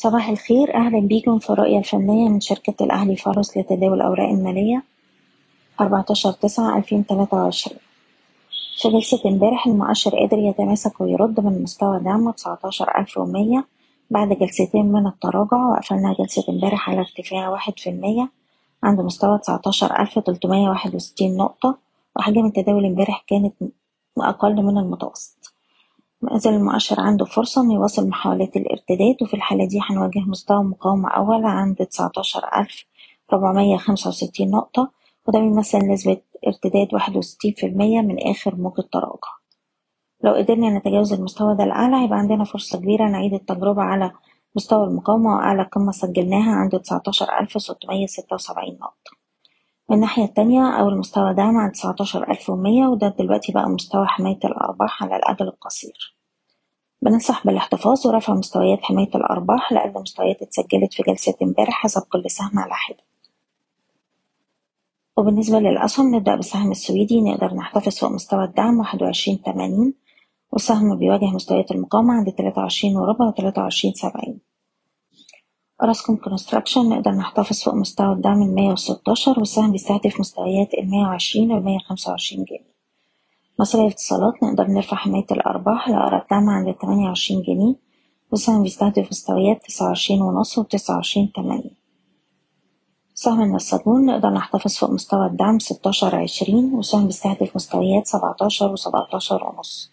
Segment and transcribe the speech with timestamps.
[0.00, 0.74] صباح الخير.
[0.74, 4.82] أهلا بيكم في الرؤية الفنية من شركة الأهلي فارس لتداول الأوراق المالية
[5.80, 7.78] 14 تسعة 2023
[8.82, 13.64] في جلسة امبارح المؤشر قدر يتماسك ويرد من مستوى دعمه 19100
[14.10, 18.28] بعد جلستين من التراجع وقفلنا جلسة امبارح على ارتفاع واحد في المية
[18.82, 21.78] عند مستوى 19361 نقطة
[22.16, 23.54] وحجم التداول امبارح كانت
[24.18, 25.57] أقل من المتوسط.
[26.22, 31.08] ما زال المؤشر عنده فرصة إنه يواصل محاولات الارتداد وفي الحالة دي هنواجه مستوى مقاومة
[31.08, 32.84] أول عند تسعتاشر ألف
[33.32, 34.90] ربعمية خمسة وستين نقطة
[35.26, 39.28] وده بيمثل نسبة ارتداد واحد وستين في المية من آخر موجة تراجع.
[40.24, 44.12] لو قدرنا نتجاوز المستوى ده الأعلى هيبقى عندنا فرصة كبيرة نعيد التجربة على
[44.56, 49.18] مستوى المقاومة وأعلى قمة سجلناها عند تسعتاشر ألف ستمية ستة وسبعين نقطة.
[49.90, 54.38] من الناحية التانية أول مستوى دعم عند تسعتاشر ألف ومية وده دلوقتي بقى مستوى حماية
[54.44, 56.17] الأرباح على الأجل القصير.
[57.02, 62.58] بننصح بالاحتفاظ ورفع مستويات حماية الأرباح لأقل مستويات اتسجلت في جلسة امبارح حسب كل سهم
[62.58, 63.04] على حدة.
[65.16, 67.20] وبالنسبة للأسهم نبدأ بالسهم السويدي.
[67.20, 69.94] نقدر نحتفظ فوق مستوى الدعم واحد وعشرين تمانين
[70.52, 74.40] والسهم بيواجه مستويات المقاومة عند تلاتة وعشرين وربع وتلاتة وعشرين سبعين.
[75.82, 81.78] أوراسكوم كونستراكشن نقدر نحتفظ فوق مستوى الدعم المية وستاشر والسهم بيستهدف مستويات المية وعشرين والمية
[81.78, 82.77] خمسة وعشرين جنيه.
[83.60, 87.74] مصرية الاتصالات نقدر نرفع حماية الأرباح لأقرب دعم عند تمانية وعشرين جنيه.
[88.30, 91.70] والسهم بيستهدف مستويات تسعة وعشرين ونص وتسعة وعشرين تمانين
[93.14, 99.92] سهم النساجون نقدر نحتفظ فوق مستوى الدعم ستاشر عشرين والسهم بيستهدف مستويات سبعتاشر وسبعتاشر ونص.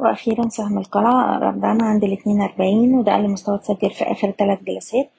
[0.00, 4.62] وأخيرا سهم القلعة أقرب دعم عند الاتنين أربعين وده أقل مستوى اتسجل في آخر تلات
[4.62, 5.10] جلسات.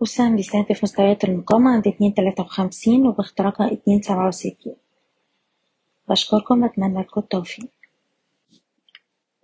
[0.00, 4.85] والسهم بيستهدف مستويات المقاومة عند اتنين تلاتة وخمسين وباختراقها اتنين سبعة وستين.
[6.08, 7.68] بشكركم وأتمنى لكم التوفيق.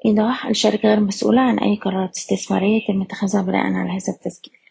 [0.07, 4.62] إيضاح الشركة غير مسؤولة عن أي قرارات استثمارية يتم اتخاذها بناء على هذا التسجيل.